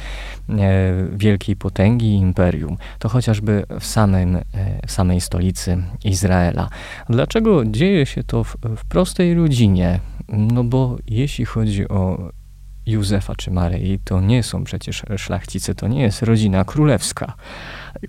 wielkiej 1.13 1.57
potęgi 1.57 2.15
imperium, 2.15 2.77
to 2.99 3.09
chociażby 3.09 3.67
w, 3.81 3.87
samym, 3.87 4.37
e, 4.37 4.43
w 4.87 4.93
samej 4.93 5.21
stolicy 5.21 5.83
Izraela. 6.05 6.69
Dlaczego 7.09 7.65
dzieje 7.65 8.07
się 8.07 8.25
to 8.25 8.45
w, 8.45 8.57
w 8.77 8.85
prostej 8.85 9.35
rodzinie? 9.35 10.01
No 10.29 10.65
bo 10.65 10.97
jeśli 11.07 11.45
chodzi 11.45 11.89
o 11.89 12.31
Józefa 12.89 13.35
czy 13.35 13.51
Maryi, 13.51 13.99
to 14.05 14.21
nie 14.21 14.43
są 14.43 14.65
przecież 14.65 15.03
szlachcice, 15.17 15.75
to 15.75 15.89
nie 15.89 16.03
jest 16.03 16.23
rodzina 16.23 16.65
królewska, 16.65 17.35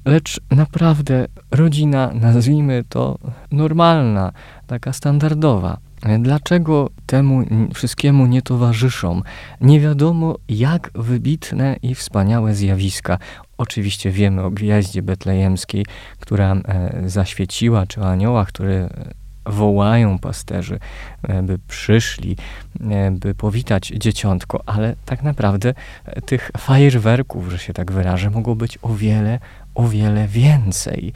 lecz 0.05 0.39
naprawdę 0.51 1.27
rodzina, 1.51 2.12
nazwijmy 2.13 2.84
to 2.89 3.17
normalna, 3.51 4.31
taka 4.67 4.93
standardowa. 4.93 5.77
Dlaczego 6.19 6.89
temu 7.05 7.43
wszystkiemu 7.74 8.25
nie 8.25 8.41
towarzyszą? 8.41 9.22
Nie 9.62 9.79
wiadomo, 9.79 10.36
jak 10.50 10.91
wybitne 10.96 11.75
i 11.81 11.96
wspaniałe 11.96 12.55
zjawiska. 12.55 13.17
Oczywiście 13.58 14.12
wiemy 14.12 14.43
o 14.43 14.51
gwiaździe 14.51 15.01
betlejemskiej, 15.01 15.86
która 16.19 16.53
e, 16.53 17.10
zaświeciła, 17.10 17.86
czy 17.88 18.01
aniołach, 18.03 18.48
które 18.48 18.89
wołają 19.46 20.19
pasterzy, 20.19 20.79
e, 21.24 21.43
by 21.43 21.60
przyszli, 21.67 22.38
e, 22.81 23.12
by 23.12 23.36
powitać 23.36 23.88
dzieciątko, 23.88 24.63
ale 24.65 24.96
tak 25.05 25.24
naprawdę 25.24 25.74
e, 26.05 26.22
tych 26.22 26.51
fajerwerków, 26.58 27.51
że 27.51 27.60
się 27.60 27.74
tak 27.74 27.91
wyrażę, 27.91 28.29
mogło 28.29 28.55
być 28.55 28.79
o 28.81 28.93
wiele, 28.93 29.39
o 29.79 29.88
wiele 29.88 30.27
więcej. 30.27 31.13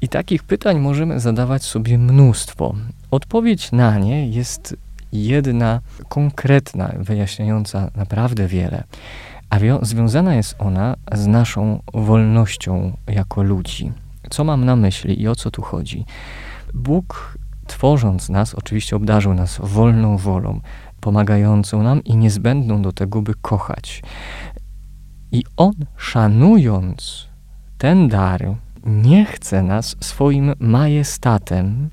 I 0.00 0.08
takich 0.08 0.42
pytań 0.42 0.78
możemy 0.80 1.20
zadawać 1.20 1.62
sobie 1.62 1.98
mnóstwo. 1.98 2.74
Odpowiedź 3.10 3.72
na 3.72 3.98
nie 3.98 4.28
jest 4.28 4.76
jedna 5.12 5.80
konkretna, 6.08 6.92
wyjaśniająca 6.98 7.90
naprawdę 7.96 8.46
wiele, 8.46 8.84
a 9.50 9.58
związana 9.82 10.34
jest 10.34 10.54
ona 10.58 10.96
z 11.12 11.26
naszą 11.26 11.82
wolnością 11.94 12.96
jako 13.06 13.42
ludzi. 13.42 13.92
Co 14.30 14.44
mam 14.44 14.64
na 14.64 14.76
myśli 14.76 15.22
i 15.22 15.28
o 15.28 15.36
co 15.36 15.50
tu 15.50 15.62
chodzi? 15.62 16.04
Bóg 16.74 17.38
tworząc 17.66 18.28
nas, 18.28 18.54
oczywiście 18.54 18.96
obdarzył 18.96 19.34
nas 19.34 19.58
wolną 19.62 20.16
wolą, 20.16 20.60
pomagającą 21.00 21.82
nam 21.82 22.04
i 22.04 22.16
niezbędną 22.16 22.82
do 22.82 22.92
tego, 22.92 23.22
by 23.22 23.34
kochać. 23.42 24.02
I 25.32 25.44
On, 25.56 25.74
szanując 25.96 27.31
ten 27.82 28.08
dar, 28.08 28.54
nie 28.84 29.24
chce 29.24 29.62
nas 29.62 29.96
swoim 30.00 30.52
majestatem, 30.58 31.90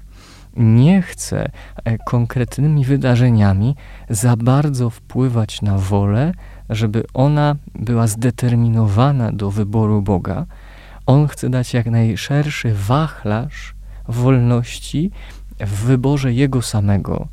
nie 0.58 1.02
chce 1.02 1.52
e, 1.86 1.98
konkretnymi 1.98 2.86
wydarzeniami 2.86 3.76
za 4.10 4.36
bardzo 4.36 4.90
wpływać 4.90 5.62
na 5.62 5.78
wolę, 5.78 6.34
żeby 6.70 7.04
ona 7.14 7.56
była 7.76 8.08
zdeterminowana 8.08 9.32
do 9.32 9.52
wyboru 9.52 10.02
Boga. 10.02 10.46
On 11.06 11.28
chce 11.28 11.50
dać 11.50 11.74
jak 11.74 11.86
najszerszy 11.86 12.74
wachlarz 12.74 13.76
wolności 14.08 15.12
w 15.60 15.86
wyborze 15.86 16.34
Jego 16.34 16.62
samego, 16.62 17.28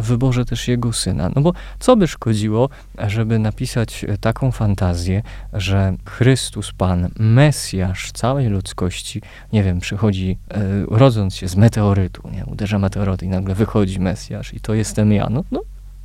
wyborze 0.00 0.44
też 0.44 0.68
Jego 0.68 0.92
Syna. 0.92 1.30
No 1.36 1.42
bo 1.42 1.52
co 1.78 1.96
by 1.96 2.08
szkodziło, 2.08 2.68
żeby 2.98 3.38
napisać 3.38 4.06
taką 4.20 4.50
fantazję, 4.52 5.22
że 5.52 5.94
Chrystus 6.04 6.72
Pan, 6.72 7.08
Mesjasz 7.18 8.12
całej 8.12 8.48
ludzkości, 8.48 9.22
nie 9.52 9.62
wiem, 9.62 9.80
przychodzi, 9.80 10.38
e, 10.50 10.60
rodząc 10.90 11.34
się 11.36 11.48
z 11.48 11.56
meteorytu, 11.56 12.28
nie, 12.32 12.46
uderza 12.46 12.78
meteoryt 12.78 13.22
i 13.22 13.28
nagle 13.28 13.54
wychodzi 13.54 14.00
Mesjasz 14.00 14.54
i 14.54 14.60
to 14.60 14.74
jestem 14.74 15.12
ja. 15.12 15.28
No, 15.30 15.44
no 15.50 15.60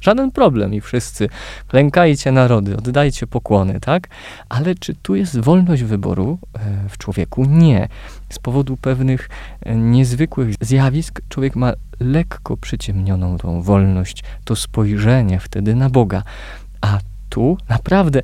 Żaden 0.06 0.32
problem 0.32 0.74
i 0.74 0.82
wszyscy 0.82 1.30
klękajcie 1.68 2.32
narody, 2.32 2.78
oddajcie 2.78 3.28
pokłony, 3.28 3.80
tak? 3.80 4.08
Ale 4.50 4.76
czy 4.76 4.96
tu 4.96 5.16
jest 5.16 5.40
wolność 5.40 5.84
wyboru 5.84 6.38
e, 6.54 6.60
w 6.90 6.98
człowieku? 6.98 7.46
Nie. 7.46 7.88
Z 8.30 8.40
powodu 8.40 8.78
pewnych 8.78 9.30
e, 9.62 9.76
niezwykłych 9.76 10.56
zjawisk 10.62 11.22
człowiek 11.30 11.56
ma 11.56 11.74
lekko 12.00 12.58
przyciemnioną 12.58 13.38
tą 13.38 13.62
wolność, 13.62 14.24
to 14.44 14.56
spojrzenie 14.56 15.40
wtedy 15.40 15.76
na 15.76 15.90
Boga. 15.90 16.24
A 16.82 17.00
tu 17.30 17.58
naprawdę 17.70 18.22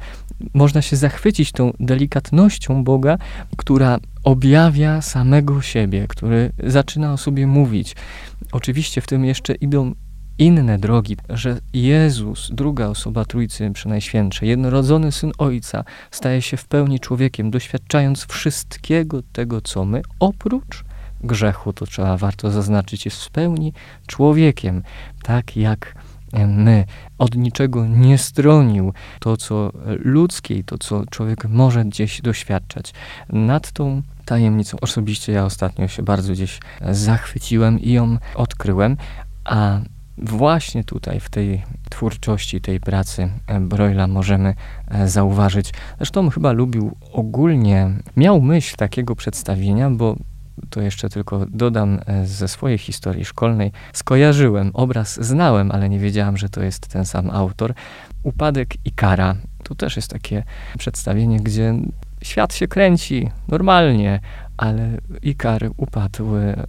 można 0.53 0.81
się 0.81 0.95
zachwycić 0.95 1.51
tą 1.51 1.73
delikatnością 1.79 2.83
Boga, 2.83 3.17
która 3.57 3.99
objawia 4.23 5.01
samego 5.01 5.61
siebie, 5.61 6.05
który 6.07 6.51
zaczyna 6.63 7.13
o 7.13 7.17
sobie 7.17 7.47
mówić. 7.47 7.95
Oczywiście 8.51 9.01
w 9.01 9.07
tym 9.07 9.25
jeszcze 9.25 9.53
idą 9.53 9.93
inne 10.41 10.77
drogi, 10.77 11.17
że 11.29 11.59
Jezus, 11.73 12.49
druga 12.53 12.87
osoba 12.87 13.25
Trójcy 13.25 13.71
Przenajświętszej, 13.71 14.49
jednorodzony 14.49 15.11
Syn 15.11 15.31
Ojca, 15.37 15.83
staje 16.11 16.41
się 16.41 16.57
w 16.57 16.65
pełni 16.65 16.99
człowiekiem, 16.99 17.51
doświadczając 17.51 18.25
wszystkiego 18.25 19.21
tego, 19.31 19.61
co 19.61 19.85
my, 19.85 20.01
oprócz 20.19 20.83
grzechu, 21.23 21.73
to 21.73 21.85
trzeba 21.85 22.17
warto 22.17 22.51
zaznaczyć, 22.51 23.05
jest 23.05 23.23
w 23.23 23.29
pełni 23.29 23.73
człowiekiem, 24.07 24.83
tak 25.23 25.57
jak 25.57 25.95
my. 26.47 26.85
Od 27.17 27.35
niczego 27.35 27.87
nie 27.87 28.17
stronił 28.17 28.93
to, 29.19 29.37
co 29.37 29.71
ludzkie 29.85 30.55
i 30.55 30.63
to, 30.63 30.77
co 30.77 31.05
człowiek 31.05 31.45
może 31.45 31.85
gdzieś 31.85 32.21
doświadczać. 32.21 32.93
Nad 33.29 33.71
tą 33.71 34.01
tajemnicą 34.25 34.77
osobiście 34.81 35.31
ja 35.31 35.45
ostatnio 35.45 35.87
się 35.87 36.03
bardzo 36.03 36.33
gdzieś 36.33 36.59
zachwyciłem 36.91 37.79
i 37.79 37.91
ją 37.91 38.17
odkryłem, 38.35 38.97
a 39.43 39.79
właśnie 40.21 40.83
tutaj, 40.83 41.19
w 41.19 41.29
tej 41.29 41.63
twórczości, 41.89 42.61
tej 42.61 42.79
pracy 42.79 43.29
e, 43.47 43.59
Broila 43.59 44.07
możemy 44.07 44.55
e, 44.87 45.07
zauważyć. 45.07 45.73
Zresztą 45.97 46.29
chyba 46.29 46.51
lubił 46.51 46.97
ogólnie, 47.11 47.89
miał 48.17 48.41
myśl 48.41 48.75
takiego 48.75 49.15
przedstawienia, 49.15 49.89
bo 49.89 50.15
to 50.69 50.81
jeszcze 50.81 51.09
tylko 51.09 51.45
dodam 51.49 51.99
e, 52.05 52.27
ze 52.27 52.47
swojej 52.47 52.77
historii 52.77 53.25
szkolnej. 53.25 53.71
Skojarzyłem, 53.93 54.71
obraz 54.73 55.25
znałem, 55.25 55.71
ale 55.71 55.89
nie 55.89 55.99
wiedziałem, 55.99 56.37
że 56.37 56.49
to 56.49 56.63
jest 56.63 56.87
ten 56.87 57.05
sam 57.05 57.29
autor. 57.29 57.73
Upadek 58.23 58.85
Ikara. 58.85 59.35
Tu 59.63 59.75
też 59.75 59.95
jest 59.95 60.11
takie 60.11 60.43
przedstawienie, 60.77 61.39
gdzie 61.39 61.73
świat 62.23 62.53
się 62.53 62.67
kręci 62.67 63.29
normalnie, 63.47 64.19
ale 64.57 64.97
Ikar 65.23 65.69
upadł 65.77 66.25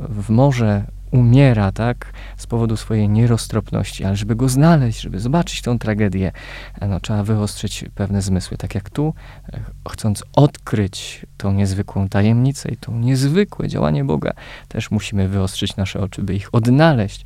w 0.08 0.30
morze 0.30 0.84
umiera, 1.12 1.72
tak, 1.72 2.12
z 2.36 2.46
powodu 2.46 2.76
swojej 2.76 3.08
nieroztropności, 3.08 4.04
ale 4.04 4.16
żeby 4.16 4.36
go 4.36 4.48
znaleźć, 4.48 5.00
żeby 5.00 5.20
zobaczyć 5.20 5.62
tą 5.62 5.78
tragedię, 5.78 6.32
e, 6.80 6.88
no, 6.88 7.00
trzeba 7.00 7.22
wyostrzyć 7.22 7.84
pewne 7.94 8.22
zmysły. 8.22 8.56
Tak 8.56 8.74
jak 8.74 8.90
tu, 8.90 9.14
e, 9.52 9.60
chcąc 9.90 10.24
odkryć 10.32 11.26
tą 11.36 11.52
niezwykłą 11.52 12.08
tajemnicę 12.08 12.68
i 12.68 12.76
to 12.76 12.92
niezwykłe 12.92 13.68
działanie 13.68 14.04
Boga, 14.04 14.32
też 14.68 14.90
musimy 14.90 15.28
wyostrzyć 15.28 15.76
nasze 15.76 16.00
oczy, 16.00 16.22
by 16.22 16.34
ich 16.34 16.54
odnaleźć, 16.54 17.24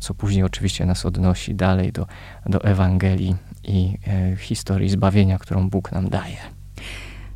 co 0.00 0.14
później 0.14 0.44
oczywiście 0.44 0.86
nas 0.86 1.06
odnosi 1.06 1.54
dalej 1.54 1.92
do, 1.92 2.06
do 2.46 2.64
Ewangelii 2.64 3.36
i 3.64 3.98
e, 4.06 4.36
historii 4.36 4.88
zbawienia, 4.88 5.38
którą 5.38 5.70
Bóg 5.70 5.92
nam 5.92 6.08
daje. 6.08 6.57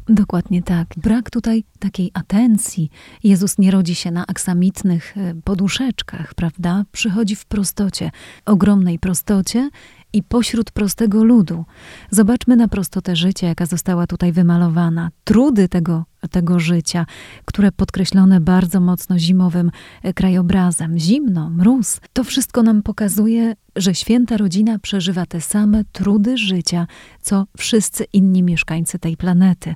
Dokładnie 0.09 0.63
tak. 0.63 0.89
Brak 0.97 1.31
tutaj 1.31 1.65
takiej 1.79 2.11
atencji. 2.15 2.91
Jezus 3.25 3.59
nie 3.59 3.71
rodzi 3.71 3.95
się 3.95 4.11
na 4.11 4.27
aksamitnych 4.27 5.17
e, 5.17 5.35
poduszeczkach, 5.45 6.35
prawda? 6.35 6.85
Przychodzi 6.93 7.37
w 7.37 7.45
prostocie, 7.47 8.11
ogromnej 8.47 8.99
prostocie 8.99 9.71
i 10.13 10.23
pośród 10.23 10.71
prostego 10.71 11.25
ludu. 11.25 11.65
Zobaczmy 12.11 12.57
na 12.57 12.69
prostotę 12.69 13.17
życia, 13.17 13.47
jaka 13.47 13.67
została 13.67 14.07
tutaj 14.07 14.33
wymalowana. 14.33 15.11
Trudy 15.25 15.69
tego, 15.69 16.05
tego 16.31 16.61
życia, 16.61 17.07
które 17.45 17.73
podkreślone 17.73 18.41
bardzo 18.41 18.81
mocno 18.81 19.19
zimowym 19.19 19.71
e, 20.03 20.13
krajobrazem. 20.13 20.99
Zimno, 20.99 21.51
mróz. 21.51 22.01
To 22.13 22.25
wszystko 22.25 22.63
nam 22.63 22.83
pokazuje, 22.83 23.55
że 23.77 23.95
święta 23.95 24.37
rodzina 24.37 24.79
przeżywa 24.79 25.27
te 25.27 25.41
same 25.41 25.85
trudy 25.93 26.39
życia, 26.39 26.87
co 27.23 27.47
wszyscy 27.57 28.05
inni 28.13 28.43
mieszkańcy 28.43 28.99
tej 28.99 29.17
planety. 29.17 29.75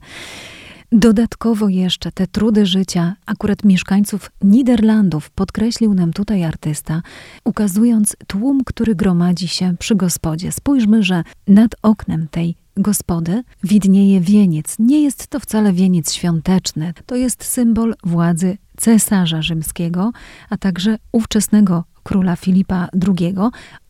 Dodatkowo 0.99 1.69
jeszcze 1.69 2.13
te 2.13 2.27
trudy 2.27 2.67
życia 2.67 3.17
akurat 3.27 3.65
mieszkańców 3.65 4.31
Niderlandów 4.43 5.31
podkreślił 5.31 5.95
nam 5.95 6.13
tutaj 6.13 6.45
artysta, 6.45 7.03
ukazując 7.45 8.17
tłum, 8.27 8.65
który 8.65 8.95
gromadzi 8.95 9.49
się 9.49 9.77
przy 9.79 9.97
gospodzie. 9.97 10.53
Spójrzmy, 10.53 11.03
że 11.03 11.23
nad 11.49 11.75
oknem 11.83 12.29
tej 12.31 12.57
gospody 12.77 13.43
widnieje 13.63 14.21
wieniec. 14.21 14.77
Nie 14.79 15.03
jest 15.03 15.27
to 15.27 15.41
wcale 15.41 15.73
wieniec 15.73 16.13
świąteczny, 16.13 16.93
to 17.07 17.17
jest 17.17 17.45
symbol 17.45 17.95
władzy 18.05 18.59
rzymskiego, 19.43 20.13
a 20.51 20.57
także 20.57 20.99
ówczesnego 21.13 21.85
króla 22.03 22.37
Filipa 22.37 22.89
II. 23.09 23.35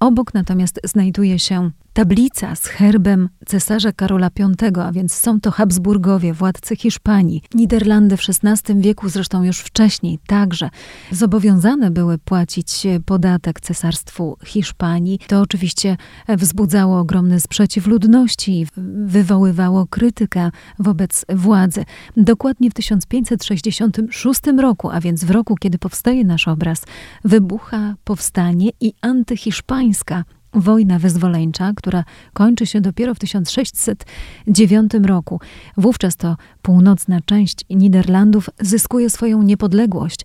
Obok 0.01 0.35
natomiast 0.35 0.81
znajduje 0.85 1.39
się 1.39 1.71
tablica 1.97 2.57
z 2.57 2.65
herbem 2.67 3.29
cesarza 3.47 3.93
Karola 3.93 4.31
V, 4.37 4.85
a 4.85 4.93
więc 4.93 5.15
są 5.15 5.41
to 5.41 5.51
Habsburgowie, 5.51 6.33
władcy 6.33 6.77
Hiszpanii. 6.77 7.43
Niderlandy 7.55 8.17
w 8.17 8.21
XVI 8.21 8.81
wieku, 8.81 9.09
zresztą 9.09 9.43
już 9.43 9.59
wcześniej 9.59 10.19
także, 10.27 10.71
zobowiązane 11.11 11.91
były 11.91 12.19
płacić 12.19 12.87
podatek 13.07 13.61
cesarstwu 13.61 14.37
Hiszpanii. 14.45 15.19
To 15.27 15.41
oczywiście 15.41 15.97
wzbudzało 16.29 16.99
ogromny 16.99 17.41
sprzeciw 17.41 17.87
ludności 17.87 18.67
wywoływało 19.05 19.87
krytykę 19.87 20.51
wobec 20.79 21.25
władzy. 21.29 21.85
Dokładnie 22.17 22.71
w 22.71 22.75
1566 22.75 24.41
roku, 24.59 24.91
a 24.91 25.01
więc 25.01 25.25
w 25.25 25.31
roku, 25.31 25.57
kiedy 25.61 25.79
powstaje 25.79 26.25
nasz 26.25 26.49
obraz, 26.49 26.83
wybucha 27.25 27.95
powstanie 28.05 28.71
i 28.81 28.93
antyhiszpańska 29.01 30.25
wojna 30.57 30.99
wyzwoleńcza, 30.99 31.73
która 31.77 32.05
kończy 32.33 32.67
się 32.67 32.81
dopiero 32.81 33.15
w 33.15 33.19
1609 33.19 34.93
roku. 35.05 35.41
Wówczas 35.77 36.17
to 36.17 36.37
północna 36.63 37.21
część 37.21 37.65
Niderlandów 37.71 38.51
zyskuje 38.61 39.11
swoją 39.11 39.43
niepodległość, 39.43 40.21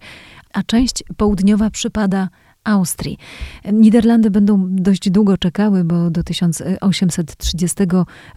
a 0.53 0.63
część 0.63 1.03
południowa 1.17 1.69
przypada 1.69 2.29
Austrii. 2.63 3.17
Niderlandy 3.73 4.31
będą 4.31 4.67
dość 4.69 5.09
długo 5.09 5.37
czekały, 5.37 5.83
bo 5.83 6.09
do 6.09 6.23
1830 6.23 7.77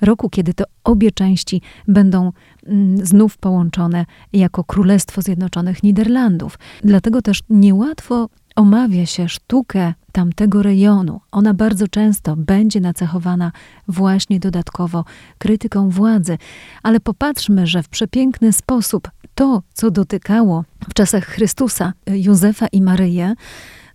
roku, 0.00 0.30
kiedy 0.30 0.54
to 0.54 0.64
obie 0.84 1.12
części 1.12 1.62
będą 1.88 2.32
mm, 2.66 3.06
znów 3.06 3.38
połączone 3.38 4.06
jako 4.32 4.64
Królestwo 4.64 5.22
Zjednoczonych 5.22 5.82
Niderlandów. 5.82 6.58
Dlatego 6.84 7.22
też 7.22 7.40
niełatwo 7.50 8.28
omawia 8.56 9.06
się 9.06 9.28
sztukę 9.28 9.94
tamtego 10.14 10.62
rejonu. 10.62 11.20
Ona 11.32 11.54
bardzo 11.54 11.88
często 11.88 12.36
będzie 12.36 12.80
nacechowana 12.80 13.52
właśnie 13.88 14.40
dodatkowo 14.40 15.04
krytyką 15.38 15.90
władzy, 15.90 16.38
ale 16.82 17.00
popatrzmy, 17.00 17.66
że 17.66 17.82
w 17.82 17.88
przepiękny 17.88 18.52
sposób 18.52 19.10
to, 19.34 19.62
co 19.72 19.90
dotykało 19.90 20.64
w 20.88 20.94
czasach 20.94 21.24
Chrystusa 21.24 21.92
Józefa 22.06 22.66
i 22.66 22.82
Maryję, 22.82 23.34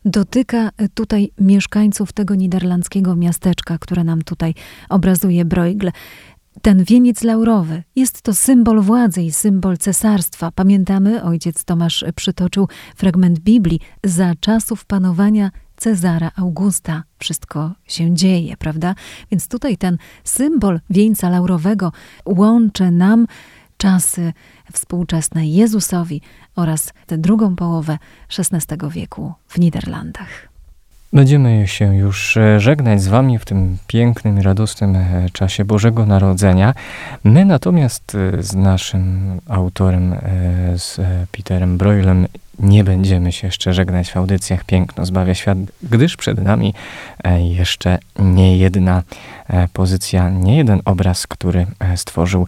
dotyka 0.05 0.69
tutaj 0.93 1.31
mieszkańców 1.39 2.13
tego 2.13 2.35
niderlandzkiego 2.35 3.15
miasteczka, 3.15 3.77
które 3.77 4.03
nam 4.03 4.21
tutaj 4.21 4.53
obrazuje 4.89 5.45
Bruegel. 5.45 5.91
Ten 6.61 6.83
wieniec 6.83 7.23
laurowy 7.23 7.83
jest 7.95 8.21
to 8.21 8.33
symbol 8.33 8.81
władzy 8.81 9.21
i 9.21 9.31
symbol 9.31 9.77
cesarstwa. 9.77 10.51
Pamiętamy, 10.51 11.23
ojciec 11.23 11.65
Tomasz 11.65 12.05
przytoczył 12.15 12.67
fragment 12.95 13.39
Biblii 13.39 13.79
za 14.03 14.33
czasów 14.39 14.85
panowania 14.85 15.51
Cezara 15.79 16.31
Augusta. 16.35 17.03
Wszystko 17.19 17.71
się 17.87 18.15
dzieje, 18.15 18.57
prawda? 18.57 18.95
Więc 19.31 19.47
tutaj 19.47 19.77
ten 19.77 19.97
symbol 20.23 20.79
wieńca 20.89 21.29
laurowego 21.29 21.91
łączy 22.25 22.91
nam 22.91 23.27
czasy 23.77 24.33
współczesne 24.73 25.47
Jezusowi 25.47 26.21
oraz 26.55 26.93
tę 27.05 27.17
drugą 27.17 27.55
połowę 27.55 27.97
XVI 28.39 28.89
wieku 28.89 29.33
w 29.47 29.57
Niderlandach. 29.59 30.49
Będziemy 31.13 31.67
się 31.67 31.95
już 31.95 32.37
e, 32.37 32.59
żegnać 32.59 33.01
z 33.01 33.07
Wami 33.07 33.39
w 33.39 33.45
tym 33.45 33.77
pięknym 33.87 34.39
i 34.39 34.41
radosnym 34.41 34.95
e, 34.95 35.27
czasie 35.33 35.65
Bożego 35.65 36.05
Narodzenia. 36.05 36.73
My 37.23 37.45
natomiast 37.45 38.15
e, 38.15 38.43
z 38.43 38.55
naszym 38.55 39.39
autorem, 39.47 40.15
z 40.75 41.01
Peterem 41.31 41.77
Broilem, 41.77 42.27
nie 42.59 42.83
będziemy 42.83 43.31
się 43.31 43.47
jeszcze 43.47 43.73
żegnać 43.73 44.11
w 44.11 44.17
audycjach 44.17 44.63
Piękno 44.63 45.05
zbawia 45.05 45.35
świat, 45.35 45.57
gdyż 45.83 46.17
przed 46.17 46.43
nami 46.43 46.73
e, 47.23 47.41
jeszcze 47.41 47.99
nie 48.19 48.57
jedna 48.57 49.03
e, 49.47 49.67
pozycja, 49.73 50.29
nie 50.29 50.57
jeden 50.57 50.81
obraz, 50.85 51.27
który 51.27 51.65
e, 51.79 51.97
stworzył. 51.97 52.47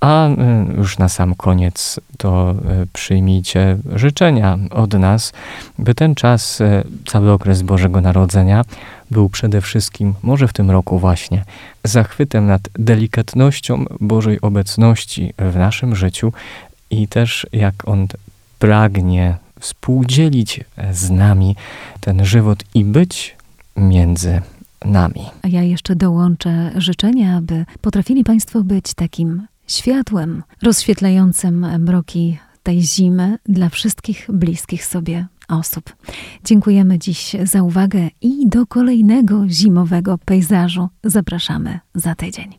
A 0.00 0.28
już 0.76 0.98
na 0.98 1.08
sam 1.08 1.34
koniec 1.34 2.00
to 2.18 2.54
przyjmijcie 2.92 3.76
życzenia 3.94 4.58
od 4.70 4.92
nas, 4.94 5.32
by 5.78 5.94
ten 5.94 6.14
czas, 6.14 6.62
cały 7.06 7.32
okres 7.32 7.62
Bożego 7.62 8.00
Narodzenia 8.00 8.64
był 9.10 9.28
przede 9.28 9.60
wszystkim, 9.60 10.14
może 10.22 10.48
w 10.48 10.52
tym 10.52 10.70
roku 10.70 10.98
właśnie, 10.98 11.44
zachwytem 11.84 12.46
nad 12.46 12.60
delikatnością 12.78 13.84
Bożej 14.00 14.40
obecności 14.40 15.32
w 15.38 15.56
naszym 15.56 15.96
życiu 15.96 16.32
i 16.90 17.08
też 17.08 17.46
jak 17.52 17.74
On 17.88 18.06
pragnie 18.58 19.36
współdzielić 19.60 20.60
z 20.92 21.10
nami 21.10 21.56
ten 22.00 22.24
żywot 22.24 22.64
i 22.74 22.84
być 22.84 23.36
między 23.76 24.42
nami. 24.84 25.20
A 25.42 25.48
ja 25.48 25.62
jeszcze 25.62 25.96
dołączę 25.96 26.72
życzenia, 26.76 27.36
aby 27.36 27.64
potrafili 27.80 28.24
Państwo 28.24 28.62
być 28.62 28.94
takim 28.94 29.46
światłem 29.66 30.42
rozświetlającym 30.62 31.66
mroki 31.78 32.38
tej 32.62 32.82
zimy 32.82 33.38
dla 33.46 33.68
wszystkich 33.68 34.26
bliskich 34.32 34.84
sobie 34.84 35.26
osób. 35.48 35.96
Dziękujemy 36.44 36.98
dziś 36.98 37.36
za 37.42 37.62
uwagę 37.62 38.08
i 38.20 38.48
do 38.48 38.66
kolejnego 38.66 39.48
zimowego 39.48 40.18
pejzażu 40.18 40.88
zapraszamy 41.04 41.80
za 41.94 42.14
tydzień. 42.14 42.58